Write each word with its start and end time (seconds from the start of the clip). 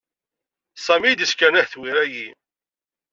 Sami 0.85 1.07
i 1.11 1.17
d 1.17 1.19
isekren 1.25 1.59
ahetwir-agi. 1.59 2.27